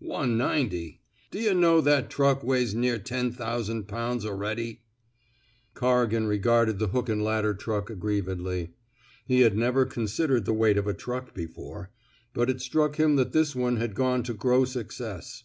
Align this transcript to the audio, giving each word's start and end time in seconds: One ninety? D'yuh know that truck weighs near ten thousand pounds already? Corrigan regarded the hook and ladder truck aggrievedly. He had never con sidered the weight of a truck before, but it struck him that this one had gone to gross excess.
One 0.00 0.36
ninety? 0.38 1.00
D'yuh 1.32 1.54
know 1.54 1.80
that 1.80 2.08
truck 2.08 2.44
weighs 2.44 2.72
near 2.72 2.98
ten 3.00 3.32
thousand 3.32 3.88
pounds 3.88 4.24
already? 4.24 4.82
Corrigan 5.74 6.28
regarded 6.28 6.78
the 6.78 6.86
hook 6.86 7.08
and 7.08 7.24
ladder 7.24 7.52
truck 7.52 7.90
aggrievedly. 7.90 8.74
He 9.26 9.40
had 9.40 9.56
never 9.56 9.84
con 9.86 10.04
sidered 10.04 10.44
the 10.44 10.54
weight 10.54 10.78
of 10.78 10.86
a 10.86 10.94
truck 10.94 11.34
before, 11.34 11.90
but 12.32 12.48
it 12.48 12.60
struck 12.60 12.94
him 12.94 13.16
that 13.16 13.32
this 13.32 13.56
one 13.56 13.74
had 13.78 13.96
gone 13.96 14.22
to 14.22 14.34
gross 14.34 14.76
excess. 14.76 15.42